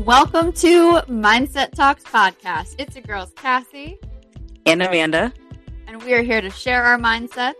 [0.00, 2.74] Welcome to Mindset Talks Podcast.
[2.78, 3.98] It's your girls, Cassie,
[4.66, 5.32] and Amanda.
[5.86, 7.54] And we are here to share our mindsets,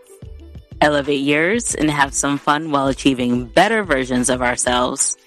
[0.79, 5.17] elevate yours, and have some fun while achieving better versions of ourselves.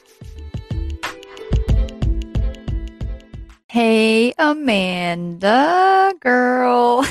[3.68, 7.04] Hey, Amanda, girl.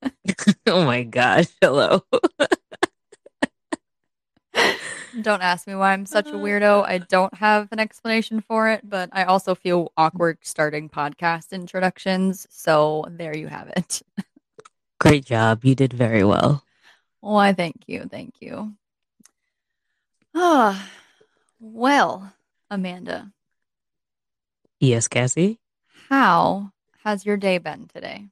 [0.68, 1.48] oh my gosh.
[1.60, 2.04] Hello.
[5.20, 6.84] don't ask me why I'm such a weirdo.
[6.84, 12.46] I don't have an explanation for it, but I also feel awkward starting podcast introductions.
[12.50, 14.02] So there you have it.
[14.98, 15.64] Great job.
[15.64, 16.64] You did very well.
[17.20, 18.08] Why, thank you.
[18.10, 18.74] Thank you.
[20.34, 20.88] Ah,
[21.58, 22.32] well,
[22.70, 23.32] Amanda.
[24.78, 25.58] Yes, Cassie.
[26.08, 26.72] How
[27.04, 28.28] has your day been today?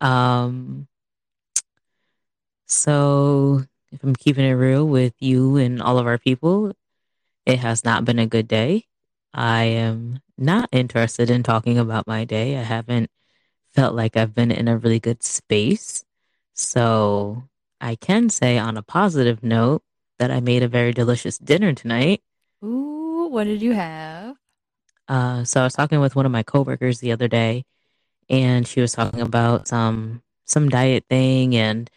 [0.00, 0.88] Um,
[2.66, 6.72] so if I'm keeping it real with you and all of our people,
[7.44, 8.84] it has not been a good day.
[9.32, 12.56] I am not interested in talking about my day.
[12.56, 13.10] I haven't
[13.74, 16.04] felt like I've been in a really good space.
[16.54, 17.44] So
[17.80, 19.82] I can say on a positive note
[20.18, 22.22] that I made a very delicious dinner tonight.
[22.64, 24.36] Ooh, what did you have?
[25.08, 27.64] Uh, so I was talking with one of my coworkers the other day,
[28.28, 31.90] and she was talking about some some diet thing and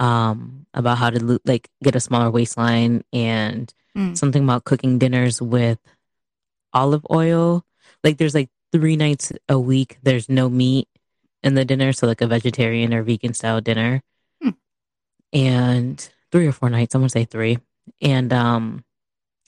[0.00, 4.16] um, about how to like get a smaller waistline and mm.
[4.16, 5.78] something about cooking dinners with
[6.72, 7.64] olive oil.
[8.02, 10.88] Like there's like three nights a week there's no meat
[11.42, 14.02] in the dinner, so like a vegetarian or vegan style dinner.
[14.42, 14.54] Mm.
[15.34, 17.58] And three or four nights, I'm gonna say three.
[18.00, 18.84] And um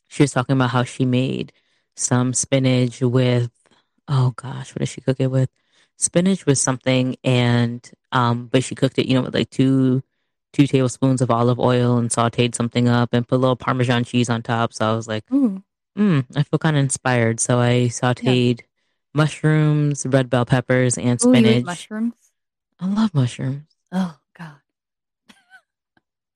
[0.09, 1.53] she was talking about how she made
[1.97, 3.50] some spinach with
[4.06, 5.48] oh gosh, what did she cook it with?
[5.97, 10.03] Spinach with something and um but she cooked it, you know, with like two
[10.53, 14.28] two tablespoons of olive oil and sauteed something up and put a little Parmesan cheese
[14.28, 14.72] on top.
[14.72, 15.62] So I was like, mm,
[15.97, 17.41] I feel kind of inspired.
[17.41, 18.67] So I sauteed yeah.
[19.14, 21.62] mushrooms, red bell peppers, and spinach.
[21.62, 22.15] Ooh, mushrooms?
[22.81, 23.65] I love mushrooms.
[23.93, 24.56] Oh, God.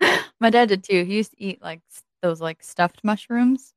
[0.40, 1.04] My dad did too.
[1.04, 1.80] He used to eat like
[2.22, 3.72] those like stuffed mushrooms.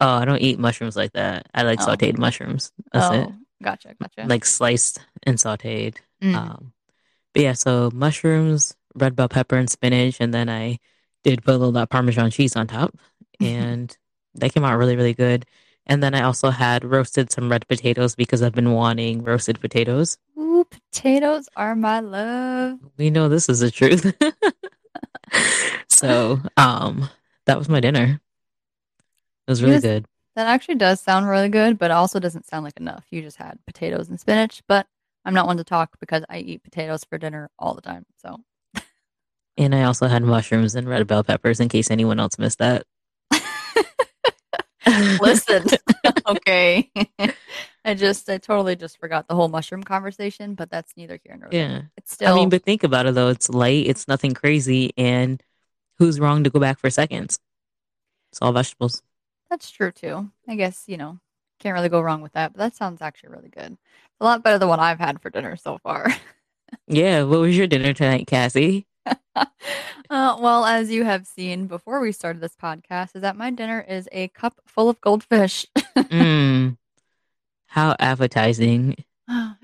[0.00, 1.48] Oh, I don't eat mushrooms like that.
[1.52, 1.86] I like oh.
[1.86, 2.72] sauteed mushrooms.
[2.92, 3.28] That's oh, it.
[3.62, 4.26] Gotcha, gotcha.
[4.26, 5.96] Like sliced and sauteed.
[6.22, 6.34] Mm.
[6.34, 6.72] Um,
[7.34, 10.78] but yeah, so mushrooms, red bell pepper and spinach, and then I
[11.24, 12.94] did put a little that Parmesan cheese on top,
[13.40, 13.96] and
[14.34, 15.46] that came out really, really good.
[15.86, 20.18] And then I also had roasted some red potatoes because I've been wanting roasted potatoes.
[20.38, 22.78] Ooh, potatoes are my love.
[22.98, 24.14] We know this is the truth.
[25.88, 27.08] so, um,
[27.46, 28.20] that was my dinner.
[29.46, 30.06] It was really just, good.
[30.36, 33.06] That actually does sound really good, but also doesn't sound like enough.
[33.10, 34.86] You just had potatoes and spinach, but
[35.24, 38.04] I'm not one to talk because I eat potatoes for dinner all the time.
[38.20, 38.40] So
[39.58, 42.84] and I also had mushrooms and red bell peppers in case anyone else missed that.
[45.20, 45.64] Listen,
[46.26, 46.90] okay.
[47.84, 51.50] I just, I totally just forgot the whole mushroom conversation, but that's neither here nor
[51.50, 51.68] there.
[51.68, 51.82] Yeah.
[51.96, 52.32] It's still.
[52.32, 53.28] I mean, but think about it though.
[53.28, 55.42] It's light, it's nothing crazy, and
[55.98, 57.40] who's wrong to go back for seconds?
[58.30, 59.02] It's all vegetables.
[59.50, 60.30] That's true too.
[60.46, 61.18] I guess, you know,
[61.58, 63.76] can't really go wrong with that, but that sounds actually really good.
[64.20, 66.14] A lot better than what I've had for dinner so far.
[66.86, 67.24] yeah.
[67.24, 68.86] What was your dinner tonight, Cassie?
[69.36, 69.46] uh,
[70.10, 74.08] well, as you have seen before we started this podcast, is that my dinner is
[74.12, 75.66] a cup full of goldfish.
[75.96, 76.76] mm,
[77.66, 78.96] how appetizing!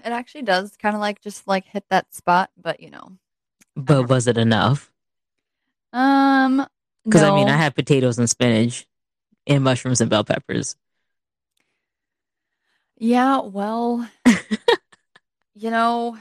[0.05, 3.13] It actually does kind of like just like hit that spot, but you know.
[3.75, 4.93] But was it enough?
[5.95, 6.67] Um,
[7.05, 7.33] because no.
[7.33, 8.87] I mean, I had potatoes and spinach,
[9.47, 10.77] and mushrooms and bell peppers.
[12.99, 14.09] Yeah, well,
[15.55, 16.19] you know,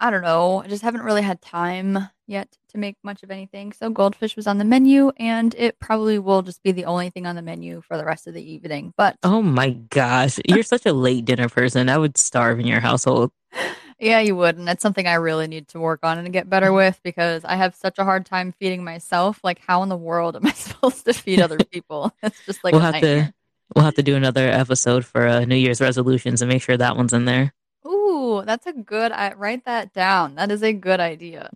[0.00, 0.62] I don't know.
[0.62, 1.98] I just haven't really had time
[2.32, 3.72] yet to make much of anything.
[3.72, 7.26] So goldfish was on the menu and it probably will just be the only thing
[7.26, 8.92] on the menu for the rest of the evening.
[8.96, 11.88] But Oh my gosh, you're such a late dinner person.
[11.88, 13.30] I would starve in your household.
[14.00, 14.58] Yeah, you would.
[14.58, 17.54] And that's something I really need to work on and get better with because I
[17.54, 19.38] have such a hard time feeding myself.
[19.44, 22.12] Like how in the world am I supposed to feed other people?
[22.20, 23.26] It's just like we'll have nightmare.
[23.26, 23.34] to
[23.76, 26.96] we'll have to do another episode for uh, New Year's resolutions and make sure that
[26.96, 27.54] one's in there.
[27.86, 29.12] Ooh, that's a good.
[29.12, 30.34] I write that down.
[30.34, 31.50] That is a good idea.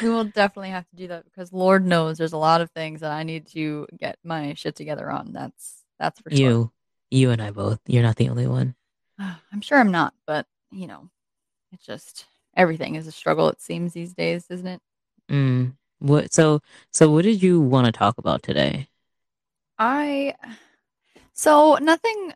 [0.02, 3.00] we will definitely have to do that because Lord knows there's a lot of things
[3.00, 5.32] that I need to get my shit together on.
[5.32, 6.38] That's that's for sure.
[6.38, 6.72] You,
[7.10, 7.80] you and I both.
[7.86, 8.74] You're not the only one.
[9.18, 11.10] I'm sure I'm not, but you know,
[11.72, 12.26] it's just
[12.56, 13.48] everything is a struggle.
[13.48, 14.80] It seems these days, isn't it?
[15.28, 15.74] Mm.
[15.98, 16.32] What?
[16.32, 16.60] So,
[16.90, 18.88] so what did you want to talk about today?
[19.78, 20.34] I,
[21.32, 22.32] so nothing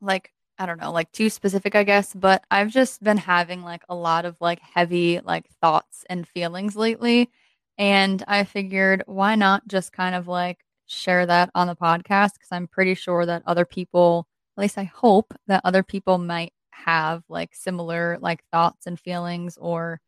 [0.00, 3.82] like I don't know, like too specific, I guess, but I've just been having like
[3.88, 7.30] a lot of like heavy like thoughts and feelings lately.
[7.78, 12.50] And I figured why not just kind of like share that on the podcast because
[12.50, 14.26] I'm pretty sure that other people,
[14.56, 19.56] at least I hope that other people might have like similar like thoughts and feelings
[19.60, 20.00] or,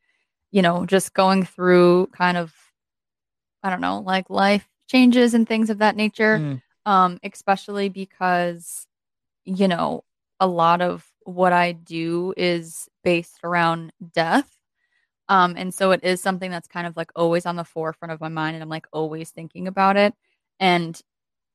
[0.50, 2.52] you know, just going through kind of,
[3.62, 6.38] I don't know, like life changes and things of that nature.
[6.38, 6.62] Mm.
[6.86, 8.86] Um, especially because,
[9.44, 10.02] you know,
[10.40, 14.50] a lot of what I do is based around death.
[15.28, 18.20] Um, and so it is something that's kind of like always on the forefront of
[18.20, 20.14] my mind, and I'm like always thinking about it.
[20.60, 21.00] And,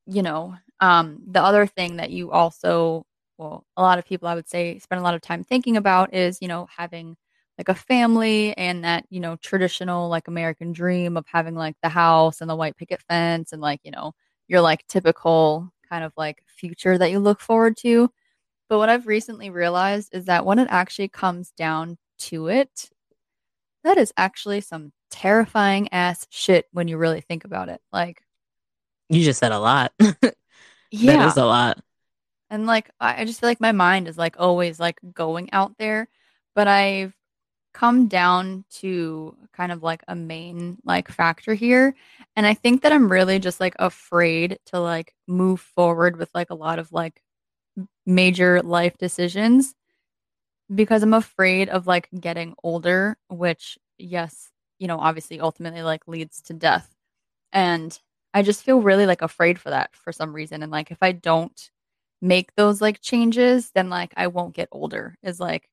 [0.08, 3.06] you know, um, the other thing that you also,
[3.38, 6.14] well, a lot of people I would say spend a lot of time thinking about
[6.14, 7.18] is, you know, having
[7.58, 11.90] like a family and that, you know, traditional like American dream of having like the
[11.90, 14.14] house and the white picket fence and like, you know,
[14.48, 18.10] your like typical kind of like future that you look forward to.
[18.70, 22.90] But what I've recently realized is that when it actually comes down to it,
[23.84, 27.82] that is actually some terrifying ass shit when you really think about it.
[27.92, 28.22] Like,
[29.10, 29.94] You just said a lot.
[30.92, 31.18] yeah.
[31.18, 31.80] That is a lot.
[32.50, 35.78] And like, I I just feel like my mind is like always like going out
[35.78, 36.08] there,
[36.56, 37.14] but I've
[37.74, 41.96] come down to kind of like a main like factor here.
[42.36, 46.52] And I think that I'm really just like afraid to like move forward with like
[46.52, 47.22] a lot of like
[48.06, 49.76] major life decisions
[50.74, 54.50] because I'm afraid of like getting older, which, yes,
[54.80, 56.94] you know, obviously ultimately like leads to death.
[57.54, 57.98] And
[58.34, 60.64] I just feel really like afraid for that for some reason.
[60.64, 61.70] And like if I don't
[62.22, 65.70] make those like changes, then like I won't get older, is like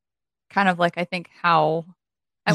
[0.50, 1.86] kind of like I think how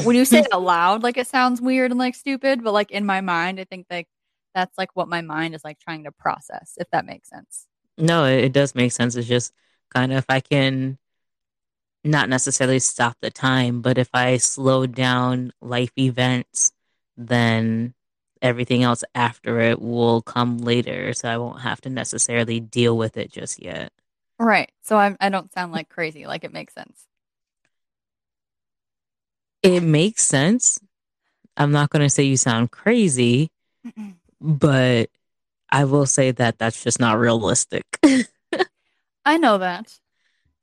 [0.04, 3.06] when you say it aloud, like it sounds weird and like stupid, but like in
[3.06, 4.08] my mind, I think like
[4.54, 7.67] that's like what my mind is like trying to process, if that makes sense.
[7.98, 9.16] No, it, it does make sense.
[9.16, 9.52] It's just
[9.92, 10.98] kind of if I can
[12.04, 16.72] not necessarily stop the time, but if I slow down life events,
[17.16, 17.94] then
[18.40, 21.12] everything else after it will come later.
[21.12, 23.92] So I won't have to necessarily deal with it just yet.
[24.38, 24.70] Right.
[24.82, 27.04] So I'm I don't sound like crazy, like it makes sense.
[29.62, 30.78] It makes sense.
[31.56, 33.50] I'm not going to say you sound crazy,
[34.40, 35.10] but
[35.70, 37.84] I will say that that's just not realistic.
[39.24, 39.98] I know that.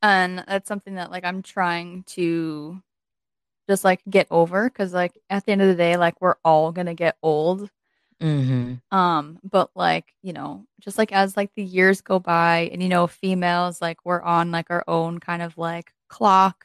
[0.01, 2.81] And that's something that like I'm trying to
[3.69, 6.71] just like get over because like at the end of the day, like we're all
[6.71, 7.69] gonna get old.
[8.21, 12.81] hmm Um, but like, you know, just like as like the years go by and
[12.81, 16.64] you know, females like we're on like our own kind of like clock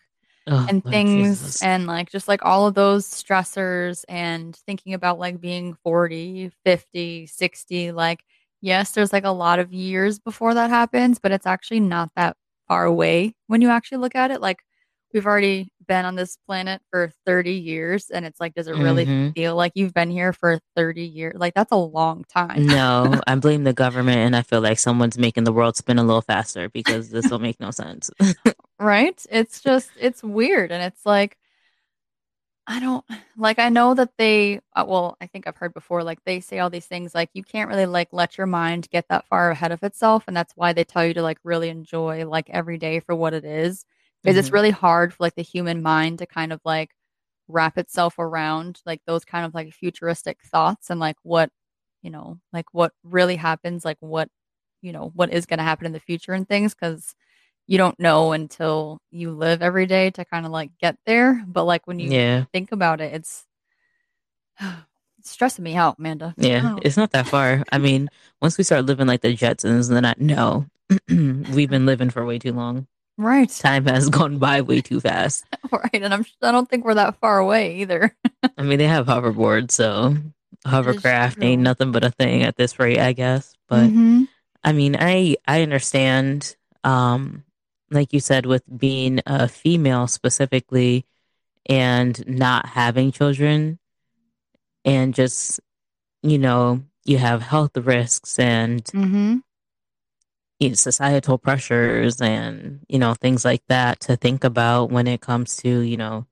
[0.50, 1.62] Oh, and things Jesus.
[1.62, 7.26] and like just like all of those stressors and thinking about like being 40, 50,
[7.26, 7.93] 60.
[7.93, 8.25] like
[8.62, 12.37] yes there's like a lot of years before that happens but it's actually not that
[12.69, 14.58] far away when you actually look at it like
[15.12, 19.06] we've already been on this planet for 30 years and it's like does it really
[19.06, 23.20] hmm feel like you've been here for 30 years like that's a long time No,
[23.26, 26.20] I blame the government, and I feel like someone's making the world spin a little
[26.23, 28.11] faster because this will make no sense.
[28.81, 29.25] right?
[29.31, 31.38] It's just it's weird and it's like
[32.67, 33.05] I don't
[33.37, 36.59] like I know that they uh, well, I think I've heard before like they say
[36.61, 39.73] all these things like you can't really like let your mind get that far ahead
[39.73, 43.00] of itself and that's why they tell you to like really enjoy like every day
[43.00, 43.85] for what it is
[44.23, 46.91] because it's hmm really hard for like the human mind to kind of like
[47.49, 51.50] wrap itself around like those kind of like futuristic thoughts and like what
[52.03, 54.29] you know like what really happens like what
[54.82, 57.15] you know what is going to happen in the future and things because
[57.70, 61.65] you don't know until you live every day to kind of like get there but
[61.65, 63.46] like when you Yeah, think about it it's
[65.19, 67.65] it's stressing me out amanda yeah, oh it's not that far.
[67.70, 68.10] I mean,
[68.43, 70.67] once we start living like the Jetsons, then I no,
[71.08, 72.86] we've been living for way too long.
[73.19, 75.44] right Time has gone by way too fast.
[75.72, 78.17] right and i'm i don't think we're that far away either
[78.56, 80.17] I mean, they have hoverboards, so
[80.67, 83.55] hovercraft ain't nothing but a thing at this rate, I guess.
[83.69, 84.24] But mm-hmm
[84.65, 87.44] I mean, I I understand, um,
[87.91, 91.06] like you said, with being a female specifically
[91.67, 93.79] and not having children,
[94.85, 95.61] and just
[96.23, 99.39] you know, you have health risks and mm-hmm.
[100.59, 105.20] you know, societal pressures and you know things like that to think about when it
[105.20, 106.27] comes to you know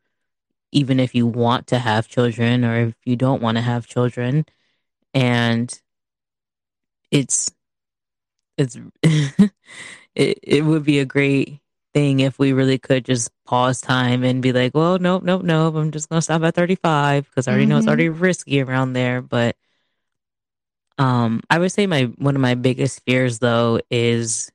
[0.73, 4.45] even if you want to have children or if you don't want to have children.
[5.15, 5.81] And
[7.11, 7.50] it's
[8.57, 8.77] it's
[10.19, 11.61] it, it would be a great
[11.95, 15.75] thing if we really could just pause time and be like well nope nope nope
[15.75, 17.89] i'm just gonna stop at 35 because i already know it's mm-hmm.
[17.89, 19.57] already risky around there but
[20.99, 24.53] um i would say my one of my biggest fears though is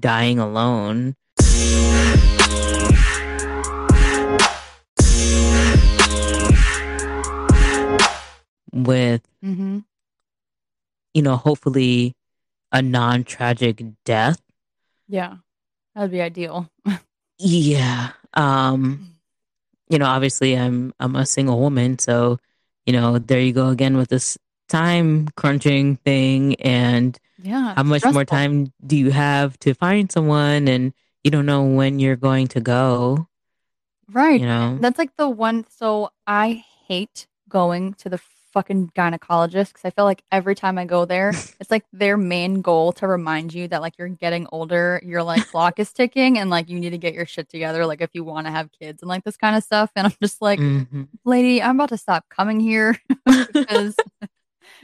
[0.00, 1.14] dying alone.
[8.72, 9.78] With mm-hmm.
[11.14, 12.14] you know, hopefully
[12.72, 14.40] a non tragic death.
[15.08, 15.36] Yeah.
[15.94, 16.70] That'd be ideal.
[17.38, 18.10] Yeah.
[18.34, 19.14] Um,
[19.88, 22.38] you know, obviously I'm I'm a single woman, so
[22.86, 27.74] you know, there you go again with this time crunching thing and yeah.
[27.74, 28.14] how much stressful.
[28.14, 30.92] more time do you have to find someone and
[31.22, 33.28] you don't know when you're going to go,
[34.10, 34.40] Right.
[34.40, 34.78] you know.
[34.80, 35.64] That's like the one.
[35.70, 38.18] So I hate going to the
[38.54, 41.30] fucking gynecologist because I feel like every time I go there,
[41.60, 45.46] it's like their main goal to remind you that like you're getting older, your like
[45.50, 47.84] clock is ticking, and like you need to get your shit together.
[47.84, 49.90] Like if you want to have kids and like this kind of stuff.
[49.96, 51.08] And I'm just like, Mhm.
[51.24, 52.96] lady, I'm about to stop coming here
[53.52, 53.96] because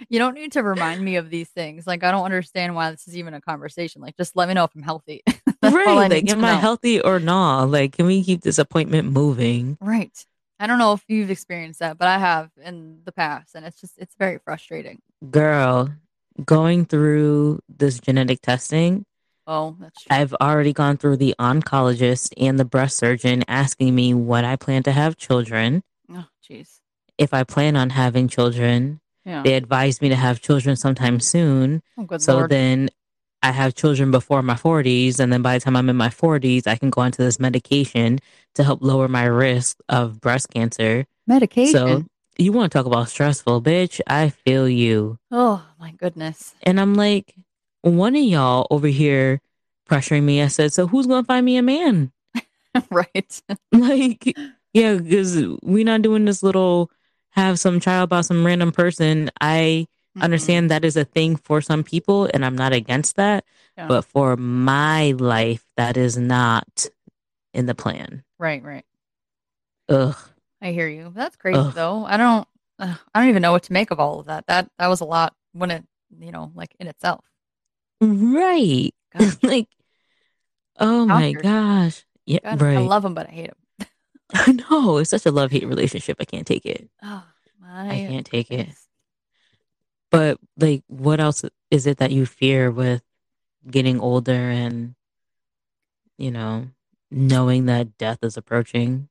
[0.08, 1.86] you don't need to remind me of these things.
[1.86, 4.02] Like I don't understand why this is even a conversation.
[4.02, 5.22] Like just let me know if I'm healthy.
[5.62, 7.64] That's all I Right, like am I healthy or not?
[7.70, 9.78] Like can we keep this appointment moving?
[9.80, 10.26] Right.
[10.60, 13.80] I don't know if you've experienced that, but I have in the past, and it's
[13.80, 15.00] just it's very frustrating.
[15.30, 15.88] Girl,
[16.44, 19.06] going through this genetic testing,
[19.46, 20.16] Oh, that's true.
[20.16, 24.82] I've already gone through the oncologist and the breast surgeon asking me when I plan
[24.84, 26.80] to have children, Oh, jeez.
[27.18, 29.00] if I plan on having children.
[29.24, 29.42] Yeah.
[29.42, 31.82] They advised me to have children sometime soon.
[31.98, 32.50] Oh, So lord.
[32.50, 32.88] then
[33.42, 35.18] I have children before my 40s.
[35.18, 38.18] And then by the time I'm in my 40s, I can go onto this medication
[38.54, 41.06] to help lower my risk of breast cancer.
[41.26, 41.72] Medication.
[41.72, 42.04] So
[42.36, 44.00] you want to talk about stressful, bitch?
[44.06, 45.18] I feel you.
[45.30, 46.54] oh my goodness.
[46.62, 47.34] And I'm like,
[47.82, 49.40] one of y'all over here
[49.88, 50.40] pressuring me.
[50.42, 52.12] I said, so who's going to find me a man?
[52.90, 53.42] right.
[53.72, 54.36] Like,
[54.72, 56.90] yeah, because we're not doing this little
[57.30, 59.30] have some child by some random person.
[59.40, 59.86] I
[60.16, 60.22] Mhm.
[60.22, 63.44] understand that is a thing for some people, and I'm not against that.
[63.76, 63.86] Yeah.
[63.86, 66.86] But for my life, that is not
[67.54, 68.24] in the plan.
[68.38, 68.62] Right.
[68.62, 68.84] Right.
[69.88, 70.16] Ugh.
[70.62, 71.12] I hear you.
[71.14, 71.72] That's crazy Ugh.
[71.74, 72.04] though.
[72.04, 72.46] I don't.
[72.78, 74.46] Uh, I don't even know what to make of all of that.
[74.46, 75.84] That that was a lot when it,
[76.18, 77.24] you know, like in itself.
[78.00, 78.94] Right.
[79.42, 79.66] Like,
[80.78, 82.04] oh my gosh.
[82.26, 82.78] Yeah, God, right.
[82.78, 83.86] I love him, but I hate him.
[84.34, 84.98] I know.
[84.98, 86.16] It's such a love hate relationship.
[86.20, 86.88] I can't take it.
[87.02, 87.24] Oh
[87.60, 87.90] my.
[87.90, 88.68] I can't take it.
[90.10, 93.02] But like, what else is it that you fear with
[93.70, 94.94] getting older and,
[96.18, 96.68] you know,
[97.10, 99.08] knowing that death is approaching?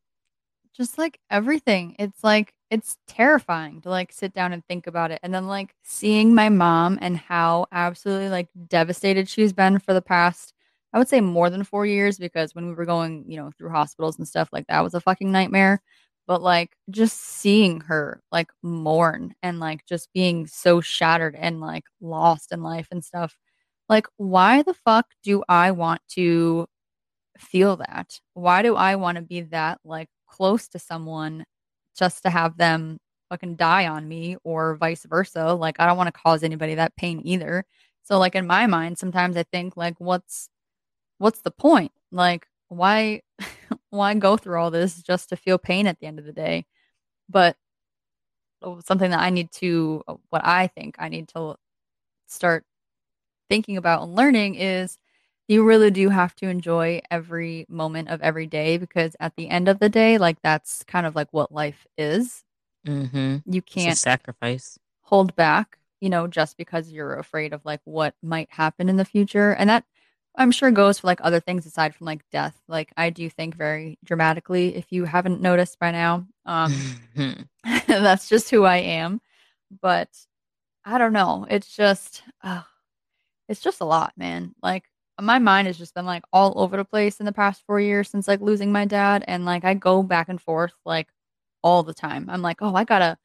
[0.79, 1.95] just like everything.
[1.99, 5.19] It's like it's terrifying to like sit down and think about it.
[5.23, 10.01] And then like seeing my mom and how absolutely like devastated she's been for the
[10.01, 10.53] past
[10.93, 13.69] i would say more than four years because when we were going you know through
[13.69, 15.81] hospitals and stuff like that was a fucking nightmare
[16.29, 21.85] but like just seeing her like mourn and like just being so shattered and like
[22.01, 23.35] lost in life and stuff
[23.89, 26.67] like why the fuck do i want to
[27.39, 31.45] feel that why do i want to be that like close to someone
[31.97, 35.53] just to have them fucking die on me or vice versa.
[35.53, 37.65] Like I don't want to cause anybody that pain either.
[38.03, 40.49] So like in my mind, sometimes I think like what's
[41.19, 41.91] what's the point?
[42.11, 43.21] Like why
[43.89, 46.65] why go through all this just to feel pain at the end of the day?
[47.27, 47.57] But
[48.61, 51.55] oh, something that I need to what I think I need to
[52.27, 52.63] start
[53.49, 54.97] thinking about and learning is
[55.49, 59.67] you really do have to enjoy every moment of every day because at the end
[59.67, 62.43] of the day, like that's kind of like what life is.
[62.87, 63.37] Mm-hmm.
[63.51, 64.77] You can't sacrifice.
[65.01, 69.03] hold back, you know, just because you're afraid of like what might happen in the
[69.03, 69.51] future.
[69.55, 69.85] And that
[70.39, 72.59] I'm sure goes for like other things aside from like death.
[72.69, 76.27] Like I do think very dramatically, if you haven't noticed by now.
[76.45, 76.73] Um
[77.87, 79.21] that's just who I am.
[79.81, 80.09] But
[80.85, 81.45] I don't know.
[81.49, 82.63] It's just, uh,
[83.49, 84.55] it's just a lot, man.
[84.63, 84.85] Like
[85.21, 88.09] my mind has just been like all over the place in the past four years
[88.09, 91.09] since like losing my dad, and like I go back and forth like
[91.63, 92.29] all the time.
[92.29, 93.17] I'm like, oh, I gotta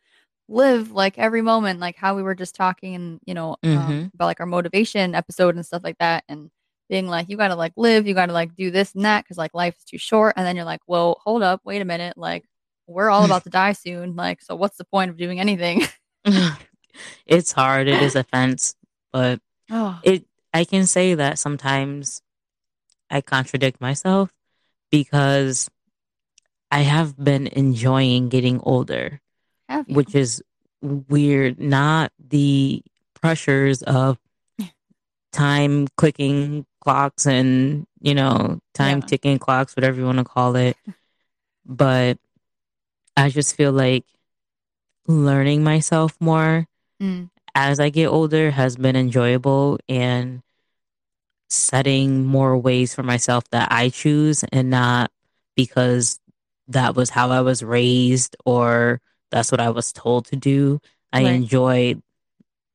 [0.49, 4.15] live like every moment, like how we were just talking, and you know, um, Mhm.
[4.15, 6.51] about like our motivation episode and stuff like that, and
[6.95, 9.53] being like, you gotta like live, you gotta like do this and that because like
[9.53, 12.45] life is too short, and then you're like, whoa, hold up, wait a minute, like
[12.87, 15.83] we're all about to die soon, like so what's the point of doing anything?
[17.27, 17.89] it's hard.
[17.89, 18.77] It is a fence,
[19.13, 19.41] but
[19.73, 20.25] oh, it.
[20.53, 22.23] I can say that sometimes
[23.11, 24.33] I contradict myself
[24.93, 25.69] because
[26.71, 29.21] I have been enjoying getting older,
[29.89, 30.45] which is
[30.81, 31.59] weird.
[31.59, 32.85] Not the
[33.21, 34.17] pressures of
[35.33, 39.09] time clicking clocks and you know time Yeah.
[39.09, 40.77] ticking clocks, whatever you want to call it,
[41.67, 42.19] but
[43.17, 44.05] I just feel like
[45.07, 46.67] learning myself more
[47.03, 50.43] Mm, as I get older has been enjoyable and
[51.49, 55.11] setting more ways for myself that I choose and not
[55.57, 56.21] because
[56.69, 59.01] that was how I was raised or
[59.31, 60.81] that's what I was told to do.
[61.13, 61.35] I Right.
[61.35, 61.97] enjoy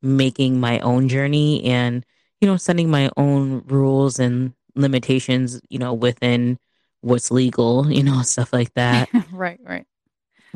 [0.01, 2.05] making my own journey and
[2.41, 6.57] you know setting my own rules and limitations you know within
[7.01, 9.85] what's legal you know stuff like that right, right.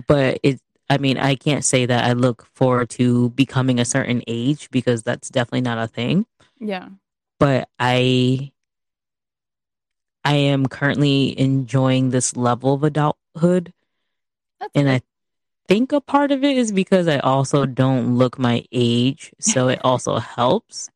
[0.08, 0.60] but it
[0.90, 5.04] i mean i can't say that i look forward to becoming a certain age because
[5.04, 6.26] that's definitely not a thing
[6.60, 6.90] Yeah.
[7.40, 8.52] but i
[10.24, 13.74] i am currently enjoying this level of adulthood
[14.60, 14.94] That's and good.
[14.94, 15.02] i
[15.68, 19.80] think a part of it is because i also don't look my age so it
[19.84, 20.90] also helps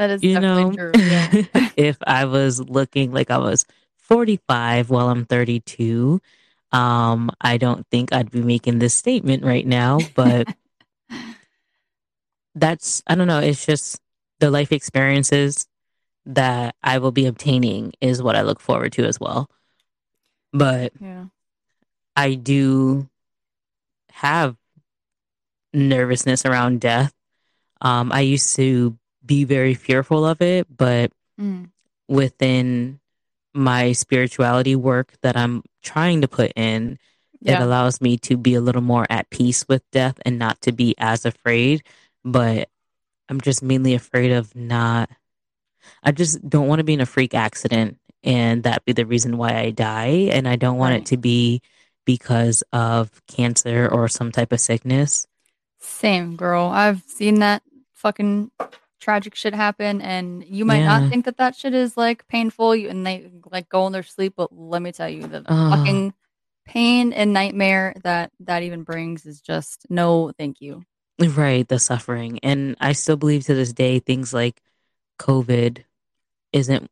[0.00, 0.92] that is you know true.
[0.96, 1.44] Yeah.
[1.76, 3.66] if i was looking like i was
[3.98, 6.20] 45 while i'm 32
[6.72, 10.48] um i don't think i'd be making this statement right now but
[12.54, 14.00] that's i don't know it's just
[14.38, 15.66] the life experiences
[16.24, 19.50] that i will be obtaining is what i look forward to as well
[20.54, 21.26] but yeah.
[22.16, 23.06] i do
[24.12, 24.56] have
[25.74, 27.12] nervousness around death
[27.82, 31.70] um i used to be very fearful of it but Mm.
[32.08, 33.00] within
[33.54, 36.98] my spirituality work that I'm trying to put in,
[37.42, 40.72] it allows me to be a little more at peace with death and not to
[40.72, 41.82] be as afraid.
[42.24, 42.68] But
[43.30, 45.08] I'm just mainly afraid of not,
[46.02, 49.38] I just don't want to be in a freak accident and that be the reason
[49.38, 50.28] why I die.
[50.30, 51.00] And I don't want Right.
[51.00, 51.62] it to be
[52.04, 55.26] because of cancer or some type of sickness.
[55.80, 56.66] Same, girl.
[56.66, 57.62] I've seen that
[57.94, 58.50] fucking
[59.00, 60.98] tragic shit happen, and you might Yeah.
[61.00, 64.02] not think that that shit is like painful, you, and they like go in their
[64.02, 64.34] sleep.
[64.36, 65.70] But let me tell you, the Oh.
[65.70, 66.14] fucking
[66.66, 70.84] pain and nightmare that that even brings is just no, thank you.
[71.18, 72.38] Right, the suffering.
[72.42, 74.62] And I still believe to this day things like
[75.18, 75.84] COVID
[76.52, 76.90] isn't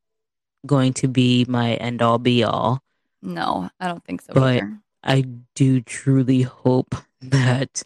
[0.66, 2.82] going to be my end all be all.
[3.22, 4.80] No, I don't think so But either.
[5.02, 5.22] I
[5.54, 7.82] do truly hope that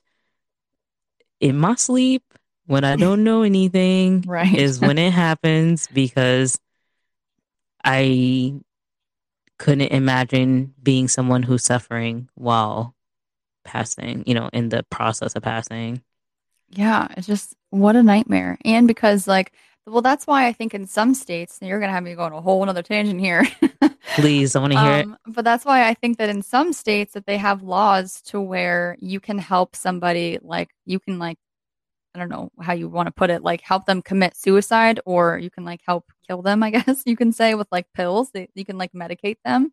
[1.40, 2.22] in my sleep,
[2.66, 4.54] when I don't know anything, Right.
[4.54, 6.58] is when it happens because
[7.84, 8.54] I
[9.58, 12.94] couldn't imagine being someone who's suffering while
[13.64, 16.02] passing, you know, in the process of passing.
[16.70, 18.58] Yeah, it's just what a nightmare.
[18.64, 19.52] And because like
[19.86, 22.40] well that's why I think in some states you're gonna have me go on a
[22.40, 23.46] whole another tangent here.
[24.14, 25.06] Please, I want to hear it.
[25.06, 28.40] um but that's why I think that in some states that they have laws to
[28.40, 31.38] where you can help somebody like you can like
[32.14, 35.38] I don't know how you want to put it, like help them commit suicide or
[35.38, 38.30] you can like help kill them, I guess you can say with like pills.
[38.32, 39.72] They, you can like medicate them.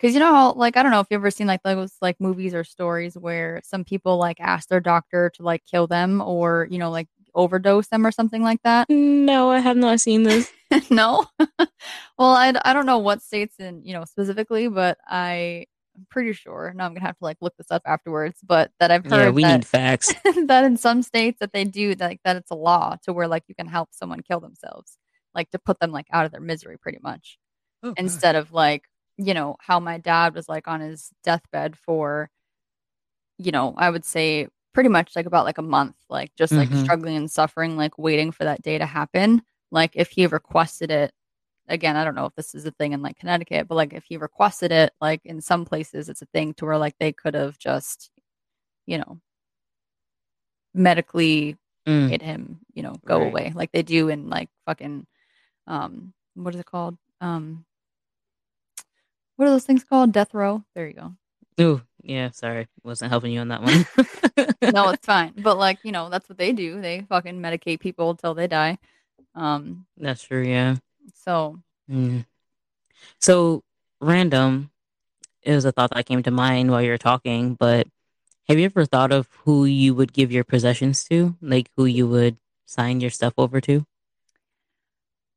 [0.00, 2.18] Cause you know how like I don't know if you've ever seen like those like
[2.18, 6.66] movies or stories where some people like ask their doctor to like kill them or
[6.70, 8.88] you know like overdose them or something like that.
[8.88, 10.50] No, I have not seen this.
[10.90, 11.26] no,
[12.18, 15.66] well I, I don't know what states in you know specifically, but I
[16.00, 16.72] I'm pretty sure.
[16.74, 19.30] Now I'm gonna have to like look this up afterwards, but that I've heard Yeah,
[19.30, 20.14] we that, need facts.
[20.46, 23.44] that in some states that they do like that it's a law to where like
[23.48, 24.98] you can help someone kill themselves,
[25.34, 27.38] like to put them like out of their misery pretty much
[27.82, 28.84] Oh, instead of like
[29.18, 32.30] you know how my dad was like on his deathbed for
[33.38, 36.70] you know i would say pretty much like about like a month like just like
[36.70, 36.76] Mhm.
[36.76, 41.12] struggling and suffering like waiting for that day to happen like if he requested it
[41.70, 44.04] again i don't know if this is a thing in like connecticut but like if
[44.04, 47.34] he requested it like in some places it's a thing to where like they could
[47.34, 48.10] have just
[48.86, 49.18] you know
[50.74, 51.56] medically
[51.88, 52.10] Mm.
[52.10, 53.26] made him you know go Right.
[53.28, 55.06] away like they do in like fucking
[55.66, 57.64] um what is it called um
[59.36, 61.12] what are those things called death row there you go
[61.60, 62.68] Ooh, yeah, sorry.
[62.84, 63.84] Wasn't helping you on that one.
[64.72, 68.10] no it's fine but like you know that's what they do they fucking medicate people
[68.10, 68.78] until they die
[69.34, 70.76] um That's true, yeah.
[71.14, 71.60] So
[71.90, 72.24] Mm.
[73.20, 73.64] So,
[74.00, 74.70] random,
[75.42, 77.88] it was a thought that came to mind while you were talking, but
[78.48, 81.36] have you ever thought of who you would give your possessions to?
[81.40, 82.36] Like who you would
[82.66, 83.84] sign your stuff over to?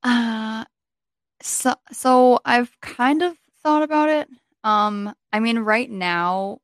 [0.04, 0.66] uh
[1.42, 4.28] so so i've kind of thought about it
[4.66, 6.60] um i mean right now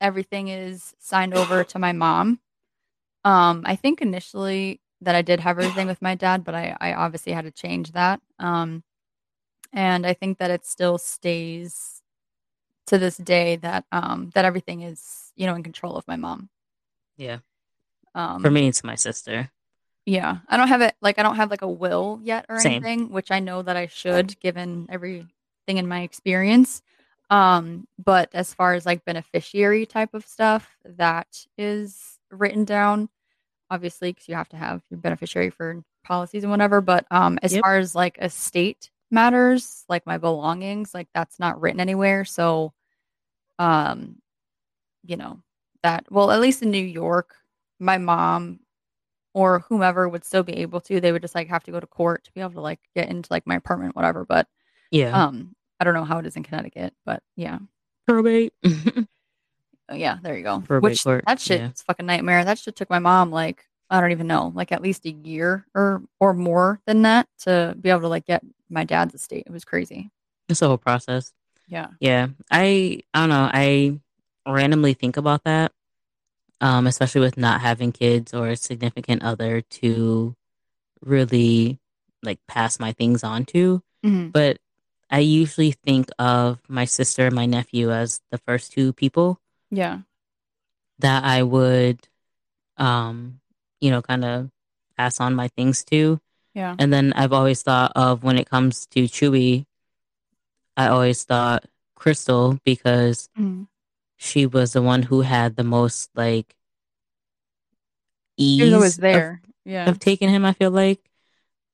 [0.00, 2.40] everything is signed over to my mom
[3.24, 6.92] um i think initially that i did have everything with my dad but i i
[6.94, 8.82] obviously had to change that um
[9.72, 12.02] and i think that it still stays
[12.86, 16.48] to this day that um that everything is you know in control of my mom
[17.16, 17.38] Yeah.
[18.14, 19.50] um For me, it's my sister.
[20.06, 20.38] Yeah.
[20.48, 22.72] I don't have it like I don't have like a will yet or Same.
[22.84, 25.28] anything, which I know that I should given everything
[25.68, 26.82] in my experience.
[27.28, 33.08] Um, but as far as like beneficiary type of stuff, that is written down,
[33.70, 36.80] obviously, because you have to have your beneficiary for policies and whatever.
[36.80, 37.62] But um, as Yep.
[37.62, 42.24] far as like estate matters, like my belongings, like that's not written anywhere.
[42.24, 42.72] So,
[43.58, 44.16] um,
[45.04, 45.40] you know,
[45.82, 47.34] that well, at least in New York,
[47.78, 48.60] my mom
[49.34, 51.00] or whomever would still be able to.
[51.00, 53.08] They would just like have to go to court to be able to like get
[53.08, 54.24] into like my apartment, whatever.
[54.24, 54.48] But
[54.90, 55.26] Yeah.
[55.26, 57.58] um, I don't know how it is in Connecticut, but yeah.
[58.06, 58.52] Probate.
[59.90, 60.60] Oh, yeah, there you go.
[60.60, 61.70] Probate Which court, that shit yeah.
[61.70, 62.44] is fucking nightmare.
[62.44, 65.66] That shit took my mom like I don't even know, like at least a year
[65.74, 69.44] or or more than that to be able to like get my dad's estate.
[69.46, 70.10] It was crazy.
[70.48, 71.32] it's a whole process.
[71.66, 71.88] Yeah.
[71.98, 72.28] Yeah.
[72.50, 73.50] I I don't know.
[73.52, 73.98] I
[74.46, 75.72] randomly think about that.
[76.60, 80.36] Um, especially with not having kids or a significant other to
[81.00, 81.80] really
[82.22, 83.82] like pass my things on to.
[84.04, 84.58] hmm But
[85.10, 89.39] I usually think of my sister and my nephew as the first two people
[89.70, 90.00] Yeah.
[90.98, 92.06] that I would
[92.76, 93.40] um,
[93.80, 94.50] you know, kind of
[94.96, 96.20] pass on my things to.
[96.54, 96.76] Yeah.
[96.78, 99.66] And then I've always thought of when it comes to Chewy,
[100.76, 103.68] I always thought Crystal because Mhm.
[104.16, 106.54] she was the one who had the most like
[108.36, 109.42] ease She was always of, there.
[109.64, 109.88] Yeah.
[109.88, 111.00] of taking him, I feel like.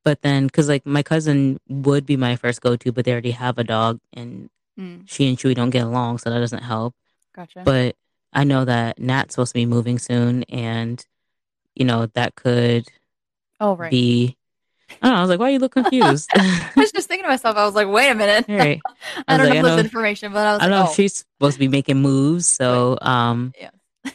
[0.04, 3.32] But then, because like my cousin would be my first go to, but they already
[3.32, 6.94] have a dog and Mm, she and Chewy don't get along, so that doesn't help.
[7.36, 7.62] Gotcha.
[7.64, 7.96] But
[8.32, 11.04] I know that Nat's supposed to be moving soon, and
[11.74, 12.88] you know that could
[13.60, 13.90] oh right.
[13.90, 14.36] be.
[14.88, 15.18] I don't know.
[15.18, 16.30] I was like, why are you look confused?
[16.32, 18.46] I was just thinking to myself, I was like, wait a minute.
[18.48, 18.80] Right.
[19.26, 20.84] I, I don't like, I have this know- information, but I was I don't like,
[20.84, 23.70] know oh, if she's supposed to be making moves, so um, Yeah.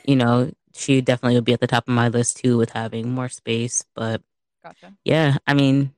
[0.05, 3.11] you know, she definitely would be at the top of my list too with having
[3.11, 3.83] more space.
[3.95, 4.21] But
[4.63, 4.93] gotcha.
[5.03, 5.93] yeah, I mean,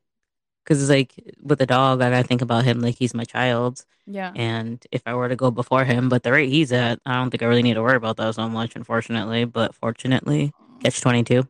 [0.63, 3.85] because it's like with a dog, I gotta think about him like he's my child,
[4.07, 4.31] Yeah.
[4.35, 7.29] and if I were to go before him, but the rate he's at, I don't
[7.31, 9.45] think I really need to worry about that so much, unfortunately.
[9.45, 11.47] But fortunately, catch twenty two.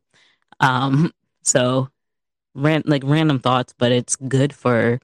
[0.59, 1.11] Um,
[1.43, 1.89] so
[2.55, 4.99] ran like random thoughts, but it's good for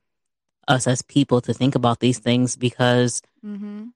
[0.67, 3.89] us as people to think about these things because Mm-hmm.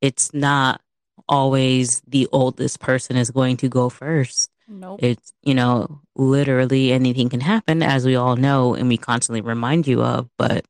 [0.00, 0.80] it's not
[1.28, 4.50] always the oldest person is going to go first.
[4.66, 5.00] Nope.
[5.02, 9.86] It's, you know, literally anything can happen, as we all know, and we constantly remind
[9.86, 10.28] you of.
[10.38, 10.64] But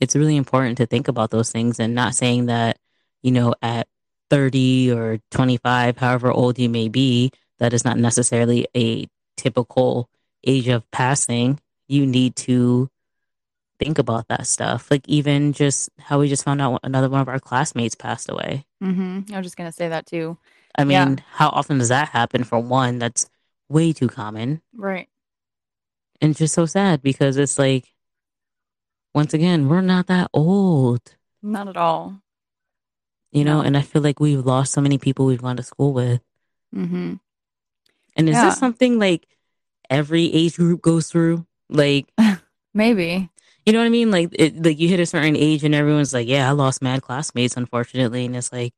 [0.00, 2.78] it's really important to think about those things and not saying that,
[3.22, 3.86] you know, at
[4.30, 10.08] 30 or 25, however old you may be, that is not necessarily a typical
[10.44, 11.60] age of passing.
[11.86, 12.90] You need to
[13.78, 14.90] think about that stuff.
[14.90, 18.64] Like, even just how we just found out another one of our classmates passed away.
[18.82, 19.32] mm-hmm.
[19.32, 20.36] I was just gonna say that too.
[20.76, 21.16] I mean, Yeah.
[21.32, 22.98] how often does that happen for one?
[22.98, 23.28] That's
[23.68, 24.62] way too common.
[24.74, 25.08] Right.
[26.20, 27.94] And just so sad because it's like,
[29.14, 31.00] once again, we're not that old,
[31.42, 32.20] Not at all.
[33.32, 33.60] you know?
[33.60, 33.66] No.
[33.66, 36.20] And I feel like we've lost so many people we've gone to school with.
[36.74, 37.14] Mm-hmm.
[38.16, 38.46] And is Yeah.
[38.46, 39.26] this something like
[39.90, 41.46] every age group goes through?
[41.68, 42.12] Like,
[42.74, 43.28] Maybe.
[43.66, 44.10] you know what I mean?
[44.10, 47.02] Like, it, like you hit a certain age and everyone's like, yeah, I lost mad
[47.02, 48.24] classmates, unfortunately.
[48.26, 48.74] And it's like,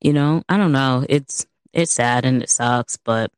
[0.00, 1.04] you know, I don't know.
[1.08, 3.30] It's, it's sad and it sucks, but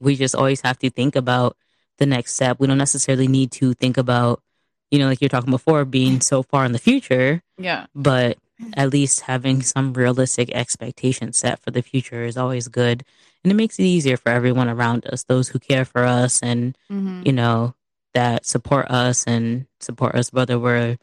[0.00, 1.56] we just always have to think about
[1.98, 2.60] the next step.
[2.60, 4.42] We don't necessarily need to think about,
[4.90, 7.86] you know, like you're talking before, being so far in the future, Yeah.
[7.94, 8.38] but
[8.74, 13.04] at least having some realistic expectations set for the future is always good.
[13.44, 16.76] And it makes it easier for everyone around us, those who care for us and,
[16.90, 17.22] Mm-hmm.
[17.26, 17.74] you know,
[18.14, 20.96] that support us and support us whether we're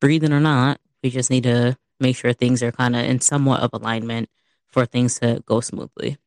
[0.00, 0.78] breathing or not.
[1.02, 4.28] We just need to make sure things are kind of in somewhat of alignment
[4.68, 6.18] for things to go smoothly.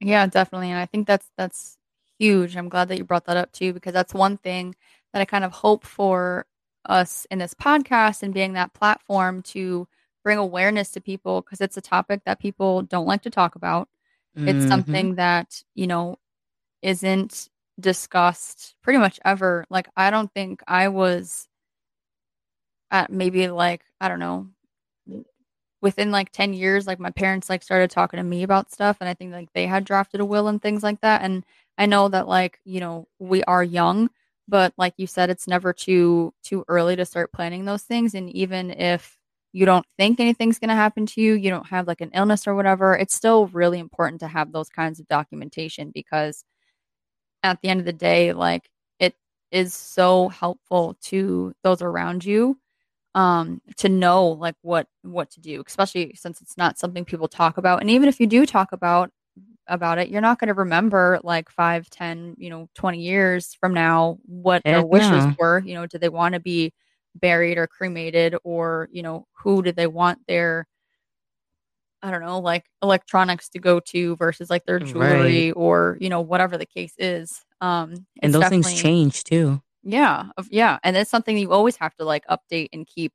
[0.00, 0.70] Yeah, definitely.
[0.70, 1.78] And I think that's that's
[2.18, 2.56] huge.
[2.56, 4.74] I'm glad that you brought that up too, because that's one thing
[5.12, 6.46] that I kind of hope for
[6.86, 9.86] us in this podcast and being that platform to
[10.24, 13.88] bring awareness to people because it's a topic that people don't like to talk about.
[14.46, 14.68] It's Mhm.
[14.68, 16.18] something that, you know,
[16.82, 19.66] isn't discussed pretty much ever.
[19.70, 21.48] Like I don't think I was
[22.90, 24.48] at maybe like, I don't know,
[25.82, 29.08] within like 10 years like my parents like started talking to me about stuff and
[29.08, 31.44] i think like they had drafted a will and things like that and
[31.78, 34.10] i know that like you know we are young
[34.48, 38.30] but like you said it's never too too early to start planning those things and
[38.30, 39.16] even if
[39.52, 42.46] you don't think anything's going to happen to you you don't have like an illness
[42.46, 46.44] or whatever it's still really important to have those kinds of documentation because
[47.42, 49.14] at the end of the day like it
[49.50, 52.58] is so helpful to those around you
[53.14, 57.58] um to know like what what to do especially since it's not something people talk
[57.58, 59.10] about and even if you do talk about
[59.66, 63.72] about it you're not going to remember like five, ten, you know 20 years from
[63.72, 65.34] now what their Heck wishes no.
[65.38, 66.72] were you know did they want to be
[67.16, 70.66] buried or cremated or you know who did they want their
[72.02, 76.20] i don't know like electronics to go to versus like their jewelry or you know
[76.20, 79.60] whatever the case is um and those things change too.
[79.82, 83.12] Yeah, yeah, and it's something you always have to like update and keep.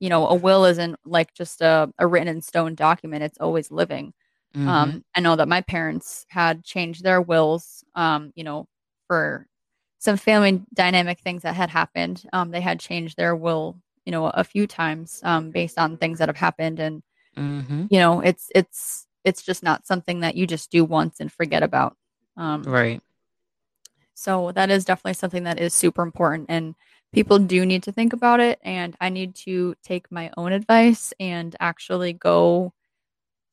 [0.00, 3.70] You know, a will isn't like just a, a written in stone document; it's always
[3.70, 4.12] living.
[4.56, 4.68] Mm-hmm.
[4.68, 8.66] Um, I know that my parents had changed their wills, um, you know,
[9.08, 9.46] for
[9.98, 12.24] some family dynamic things that had happened.
[12.32, 16.18] Um, they had changed their will, you know, a few times um, based on things
[16.20, 17.02] that have happened, and
[17.36, 17.86] Mm-hmm.
[17.90, 21.62] you know, it's it's it's just not something that you just do once and forget
[21.62, 21.96] about.
[22.36, 23.00] Um, Right.
[24.18, 26.74] So that is definitely something that is super important and
[27.12, 31.12] people do need to think about it and I need to take my own advice
[31.20, 32.72] and actually go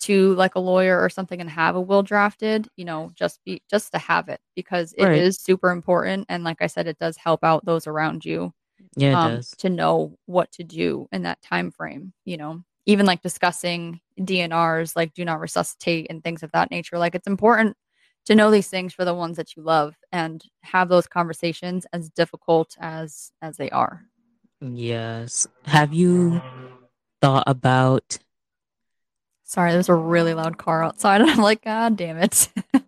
[0.01, 3.61] to like a lawyer or something and have a will drafted, you know, just be
[3.69, 5.17] just to have it because it Right.
[5.21, 8.53] is super important and like I said it does help out those around you
[8.97, 9.51] Yeah, um, does.
[9.59, 12.61] to know what to do in that time frame, you know.
[12.87, 17.27] Even like discussing DNRs like do not resuscitate and things of that nature like it's
[17.27, 17.75] important
[18.25, 22.09] to know these things for the ones that you love and have those conversations as
[22.09, 24.05] difficult as as they are.
[24.61, 25.47] Yes.
[25.65, 26.41] Have you
[27.21, 28.19] thought about
[29.47, 32.49] Sorry, there's a really loud car outside and I'm like, God damn it.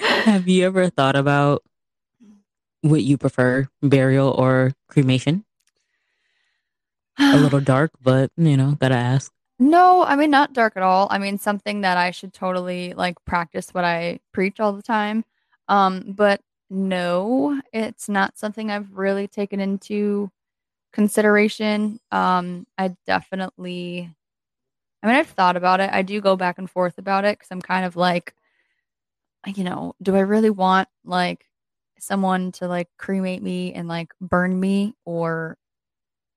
[0.00, 1.62] have you ever thought about
[2.80, 5.44] what you prefer, burial or cremation?
[7.18, 9.30] A little dark, but you know, gotta ask.
[9.58, 11.06] No, I mean not dark at all.
[11.10, 15.24] I mean something that I should totally like practice what I preach all the time.
[15.68, 16.40] Um, but
[16.70, 20.30] no, it's not something I've really taken into
[20.92, 22.00] consideration.
[22.12, 24.14] Um, I definitely
[25.02, 25.90] I mean I've thought about it.
[25.92, 28.34] I do go back and forth about it cuz I'm kind of like
[29.46, 31.46] you know, do I really want like
[31.98, 35.56] someone to like cremate me and like burn me or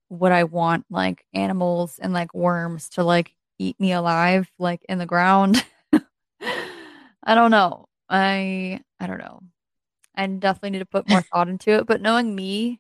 [0.10, 4.98] would I want like animals and like worms to like eat me alive like in
[4.98, 5.64] the ground?
[6.42, 7.88] I don't know.
[8.10, 9.42] I I don't know.
[10.16, 12.80] I definitely need to put more thought into it, but knowing me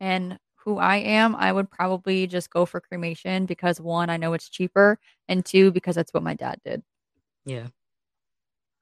[0.00, 4.32] and who I am, I would probably just go for cremation because one, I know
[4.32, 4.98] it's cheaper,
[5.28, 6.82] and two, because that's what my dad did.
[7.44, 7.68] Yeah.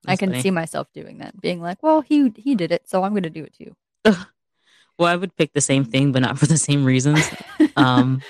[0.07, 0.43] I can funny.
[0.43, 3.31] see myself doing that, being like, "Well, he he did it, so I'm going to
[3.31, 3.77] do it too."
[4.97, 7.29] Well, I would pick the same thing, but not for the same reasons.
[7.77, 8.23] Um,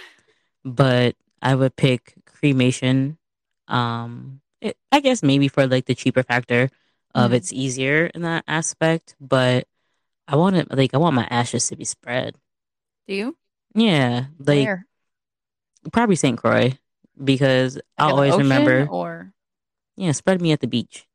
[0.64, 3.18] but I would pick cremation.
[3.68, 6.70] Um, it, I guess maybe for like the cheaper factor
[7.14, 7.34] of Mhm.
[7.34, 9.16] it's easier in that aspect.
[9.20, 9.66] But
[10.28, 12.36] I want it like I want my ashes to be spread.
[13.06, 13.36] do you?
[13.74, 14.86] Yeah, like Where?
[15.92, 16.38] probably St.
[16.38, 16.78] Croix
[17.22, 18.88] because Like I'll always remember.
[18.90, 19.32] or
[19.96, 21.06] Yeah, spread me at the beach.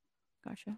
[0.45, 0.77] gotcha.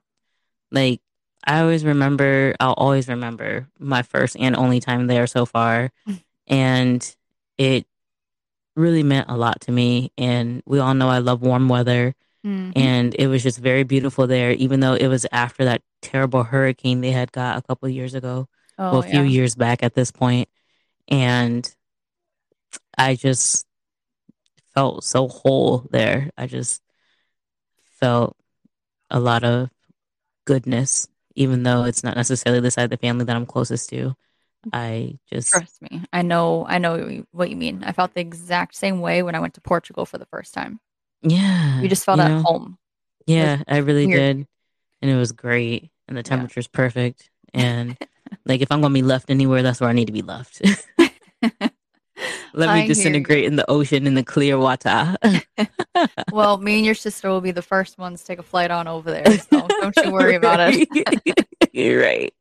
[0.72, 1.02] Like
[1.44, 2.56] I always remember.
[2.60, 5.92] I'll always remember my first and only time there so far,
[6.48, 7.02] and
[7.62, 7.86] it
[8.76, 10.12] really meant a lot to me.
[10.18, 12.16] And we all know I love warm weather.
[12.44, 12.74] Mhm.
[12.76, 17.02] and it was just very beautiful there even though it was after that terrible hurricane
[17.02, 18.48] they had got a couple years ago
[18.80, 19.30] Oh, well a few yeah.
[19.38, 20.50] years back at this point
[21.08, 21.62] and
[22.98, 23.68] i just
[24.74, 26.82] felt so whole there i just
[28.02, 28.36] felt
[29.12, 29.70] a lot of
[30.46, 34.16] goodness even though it's not necessarily the side of the family that i'm closest to
[34.74, 36.02] i just Trust me.
[36.14, 37.84] I know I know what you- mean.
[37.84, 40.80] I felt the exact same way when I went to Portugal for the first time.
[41.22, 42.42] yeah You just felt you at know?
[42.44, 42.78] home.
[43.28, 44.38] Yeah, I really weird.
[44.38, 44.48] did.
[45.02, 45.90] And it was great.
[46.08, 46.30] And the Yeah.
[46.30, 47.30] temperature's perfect.
[47.54, 47.98] And
[48.46, 50.62] like if I'm gonna be left anywhere, that's where I need to be left.
[52.54, 55.16] Let me hear disintegrate in the ocean in the clear water.
[56.32, 58.88] Well, me and your sister will be the first ones to take a flight on
[58.88, 59.38] over there.
[59.40, 60.88] So don't you worry about it.
[60.92, 61.48] it.
[61.74, 62.34] You're right.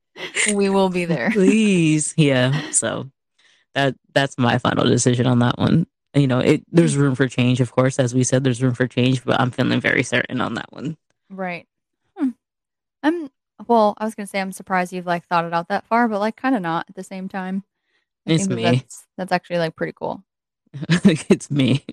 [0.54, 1.30] We will be there.
[1.32, 2.14] Please.
[2.16, 2.70] Yeah.
[2.70, 3.10] So
[3.74, 5.86] that that's my final decision on that one.
[6.14, 7.98] You know, it there's room for change, of course.
[7.98, 10.96] As we said, there's room for change, but I'm feeling very certain on that one.
[11.28, 11.66] Right.
[12.16, 12.30] Hmm.
[13.02, 13.30] I'm
[13.66, 16.18] well, I was gonna say I'm surprised you've like thought it out that far, but
[16.18, 17.64] like kind of not at the same time.
[18.26, 18.62] I It's me.
[18.64, 20.24] that's that's actually like pretty cool.
[21.04, 21.84] it's me.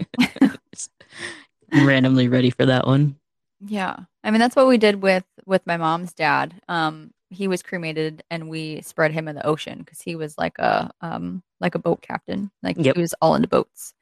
[1.72, 3.18] randomly ready for that one.
[3.66, 3.98] Yeah.
[4.24, 6.56] I mean, that's what we did with with my mom's dad.
[6.68, 10.58] Um he was cremated and we spread him in the ocean cuz he was like
[10.60, 12.52] a um like a boat captain.
[12.64, 12.96] Like Yep.
[12.96, 13.94] he was all into boats.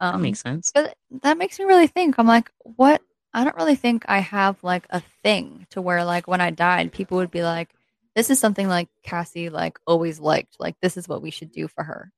[0.00, 0.70] That Um makes sense.
[0.74, 2.18] but that makes me really think.
[2.18, 3.02] I'm like, what?
[3.34, 6.92] I don't really think I have like a thing to where like when I died,
[6.92, 7.70] people would be like,
[8.14, 10.56] this is something like Cassie like always liked.
[10.58, 12.12] Like this is what we should do for her.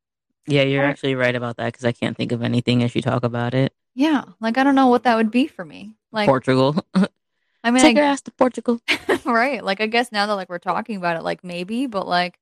[0.46, 3.24] Yeah, you're actually right about that because I can't think of anything as you talk
[3.24, 3.72] about it.
[3.94, 4.24] Yeah.
[4.40, 5.94] Like I don't know what that would be for me.
[6.12, 6.76] Like Portugal.
[7.62, 8.80] I mean, Take I your ass to Portugal.
[9.24, 9.62] right.
[9.62, 12.38] Like I guess now that like we're talking about it, like maybe, but like,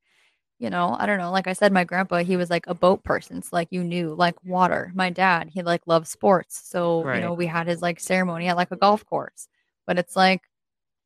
[0.59, 1.31] you know, I don't know.
[1.31, 3.41] Like I said, my grandpa, he was like a boat person.
[3.41, 4.91] So like you knew like water.
[4.95, 6.61] My dad, he like loved sports.
[6.69, 7.17] So, Right.
[7.17, 9.47] you know, we had his like ceremony at like a golf course.
[9.85, 10.41] But it's like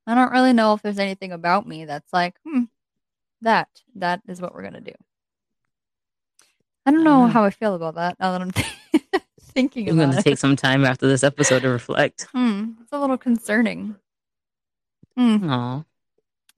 [0.05, 2.63] I don't really know if there's anything about me that's like, hmm,
[3.41, 4.93] that that is what we're gonna do.
[6.85, 8.51] I don't know don't how I feel about that now that I'm
[9.41, 10.23] thinking I'm about going to it.
[10.23, 12.27] take some time after this episode to reflect.
[12.33, 13.95] Hmm, it's a little concerning.
[15.17, 15.83] Aw.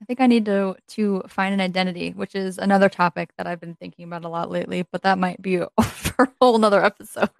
[0.00, 3.60] I think I need to to find an identity, which is another topic that I've
[3.60, 4.82] been thinking about a lot lately.
[4.82, 7.30] But that might be for a whole nother episode.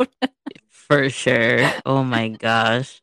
[0.68, 1.72] For sure.
[1.84, 3.02] Oh my gosh.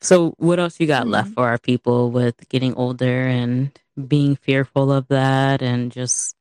[0.00, 1.34] So, what else you got left Hmm.
[1.34, 3.70] for our people with getting older and
[4.08, 6.36] being fearful of that and just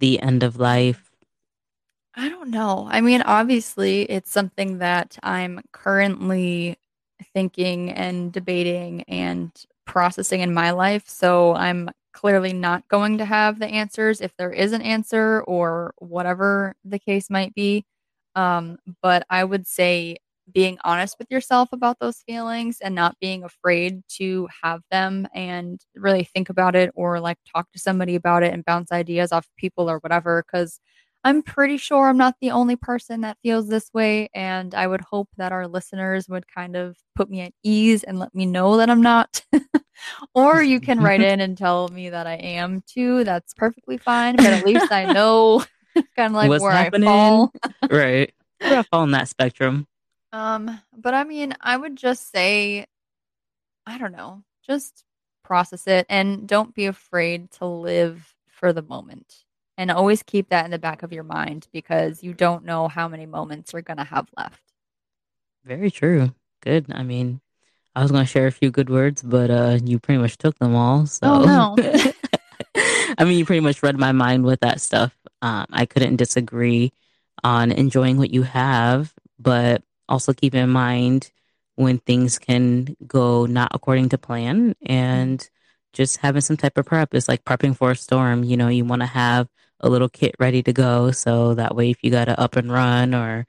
[0.00, 1.10] the end of life?
[2.14, 2.88] I don't know.
[2.90, 6.76] I mean, obviously, it's something that I'm currently
[7.32, 9.50] thinking and debating and
[9.90, 11.02] processing in my life.
[11.08, 15.94] So I'm clearly not going to have the answers if there is an answer or
[15.98, 17.84] whatever the case might be.
[18.36, 20.18] Um, but I would say
[20.52, 25.80] being honest with yourself about those feelings and not being afraid to have them and
[25.96, 29.48] really think about it or like talk to somebody about it and bounce ideas off
[29.56, 30.44] people or whatever.
[30.48, 30.78] Cause
[31.22, 34.30] I'm pretty sure I'm not the only person that feels this way.
[34.34, 38.18] And I would hope that our listeners would kind of put me at ease and
[38.18, 39.42] let me know that I'm not.
[40.34, 43.24] or you can write in and tell me that I am too.
[43.24, 44.36] That's perfectly fine.
[44.36, 45.64] But at least I know
[46.16, 47.08] kind of like What's where happening?
[47.08, 47.52] I fall.
[47.90, 48.32] right.
[48.60, 49.86] Where I fall on that spectrum.
[50.32, 52.86] Um, but I mean, I would just say,
[53.86, 55.04] I don't know, just
[55.44, 59.34] process it and don't be afraid to live for the moment.
[59.80, 63.08] And always keep that in the back of your mind because you don't know how
[63.08, 64.60] many moments you're going to have left.
[65.64, 66.34] Very true.
[66.60, 66.92] Good.
[66.92, 67.40] I mean,
[67.96, 70.58] I was going to share a few good words, but uh, you pretty much took
[70.58, 71.06] them all.
[71.06, 71.76] So, Oh, no.
[73.16, 75.16] I mean, you pretty much read my mind with that stuff.
[75.40, 76.92] Um, I couldn't disagree
[77.42, 81.32] on enjoying what you have, but also keep in mind
[81.76, 85.48] when things can go not according to plan and
[85.94, 88.44] just having some type of prep is like prepping for a storm.
[88.44, 89.48] You know, you want to have
[89.80, 91.10] a little kit ready to go.
[91.10, 93.46] So that way, if you got to up and run or,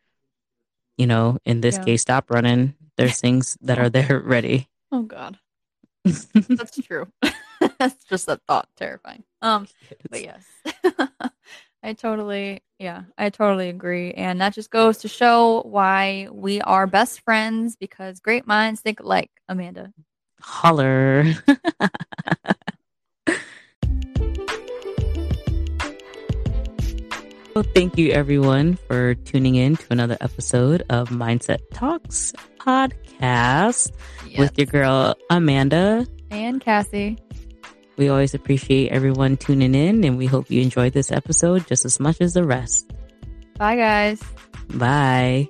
[0.97, 1.83] you know, in this Yeah.
[1.83, 4.69] case, stop running, there's things that are there ready.
[4.91, 5.37] Oh, God.
[6.05, 7.07] That's true.
[7.79, 9.23] That's just a thought terrifying.
[9.41, 9.67] Um,
[10.09, 10.43] but yes.
[11.83, 14.11] I totally, yeah, I totally agree.
[14.11, 18.99] And that just goes to show why we are best friends because great minds think
[18.99, 19.91] alike, Amanda.
[20.39, 21.25] Holler.
[27.53, 33.91] Well, thank you everyone for tuning in to another episode of Mindset Talks podcast
[34.37, 36.05] with your girl Amanda.
[36.29, 37.17] and Cassie.
[37.97, 41.99] We always appreciate everyone tuning in and we hope you enjoyed this episode just as
[41.99, 42.91] much as the rest.
[43.57, 44.21] Bye, guys.
[44.73, 45.49] Bye.